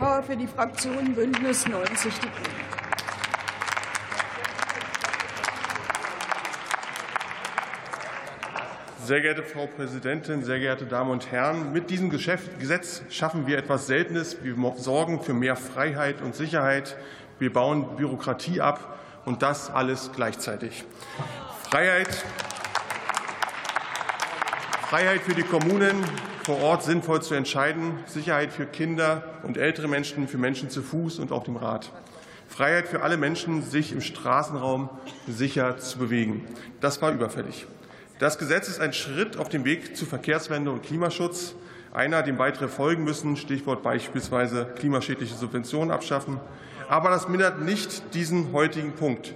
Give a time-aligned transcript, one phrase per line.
[0.00, 2.70] Belka für die Fraktion Bündnis 90 Die Grünen.
[9.04, 11.72] Sehr geehrte Frau Präsidentin, sehr geehrte Damen und Herren!
[11.72, 14.42] Mit diesem Gesetz schaffen wir etwas Seltenes.
[14.42, 16.96] Wir sorgen für mehr Freiheit und Sicherheit.
[17.38, 20.84] Wir bauen Bürokratie ab, und das alles gleichzeitig.
[21.62, 22.24] Freiheit,
[24.88, 26.02] Freiheit für die Kommunen,
[26.50, 31.20] vor Ort sinnvoll zu entscheiden, Sicherheit für Kinder und ältere Menschen, für Menschen zu Fuß
[31.20, 31.92] und auf dem Rad.
[32.48, 34.88] Freiheit für alle Menschen, sich im Straßenraum
[35.28, 36.44] sicher zu bewegen.
[36.80, 37.68] Das war überfällig.
[38.18, 41.54] Das Gesetz ist ein Schritt auf dem Weg zu Verkehrswende und Klimaschutz.
[41.92, 46.40] Einer, dem weitere folgen müssen, Stichwort beispielsweise klimaschädliche Subventionen abschaffen.
[46.88, 49.34] Aber das mindert nicht diesen heutigen Punkt.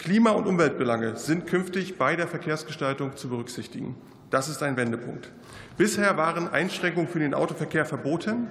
[0.00, 3.96] Klima- und Umweltbelange sind künftig bei der Verkehrsgestaltung zu berücksichtigen.
[4.30, 5.30] Das ist ein Wendepunkt.
[5.76, 8.46] Bisher waren Einschränkungen für den Autoverkehr verboten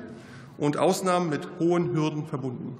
[0.59, 2.77] und Ausnahmen mit hohen Hürden verbunden.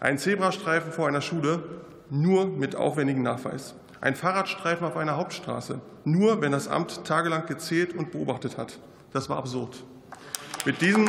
[0.00, 1.62] Ein Zebrastreifen vor einer Schule
[2.10, 3.76] nur mit aufwendigem Nachweis.
[4.00, 8.80] Ein Fahrradstreifen auf einer Hauptstraße, nur wenn das Amt tagelang gezählt und beobachtet hat.
[9.12, 9.84] Das war absurd.
[10.64, 11.04] Mit diesem,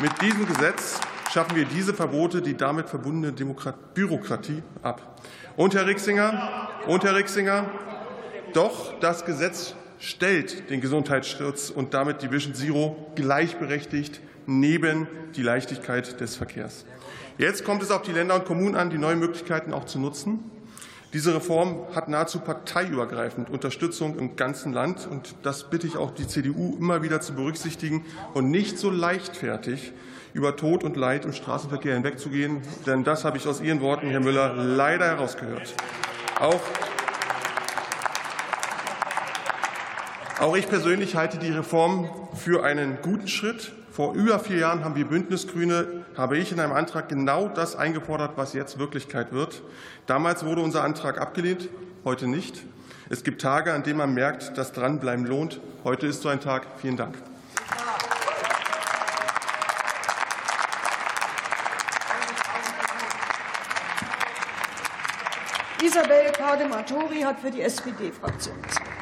[0.00, 3.32] mit diesem Gesetz schaffen wir diese Verbote, die damit verbundene
[3.94, 5.20] Bürokratie ab.
[5.56, 7.66] Und Herr Rixinger, und Herr Rixinger,
[8.52, 16.20] doch das Gesetz stellt den Gesundheitsschutz und damit die Vision Zero gleichberechtigt neben die Leichtigkeit
[16.20, 16.86] des Verkehrs.
[17.36, 20.50] Jetzt kommt es auf die Länder und Kommunen an, die neuen Möglichkeiten auch zu nutzen.
[21.14, 25.08] Diese Reform hat nahezu parteiübergreifend Unterstützung im ganzen Land.
[25.10, 29.92] Und das bitte ich auch die CDU immer wieder zu berücksichtigen und nicht so leichtfertig
[30.34, 32.60] über Tod und Leid im Straßenverkehr hinwegzugehen.
[32.84, 35.74] Denn das habe ich aus Ihren Worten, Herr Müller, leider herausgehört.
[36.38, 36.60] Auch
[40.40, 43.72] Auch ich persönlich halte die Reform für einen guten Schritt.
[43.90, 48.32] Vor über vier Jahren haben wir Bündnisgrüne, habe ich in einem Antrag genau das eingefordert,
[48.36, 49.62] was jetzt Wirklichkeit wird.
[50.06, 51.68] Damals wurde unser Antrag abgelehnt,
[52.04, 52.62] heute nicht.
[53.10, 55.60] Es gibt Tage, an denen man merkt, dass Dranbleiben lohnt.
[55.82, 56.68] Heute ist so ein Tag.
[56.80, 57.16] Vielen Dank.
[65.82, 68.97] Isabel Kadematori hat für die SPD-Fraktion das.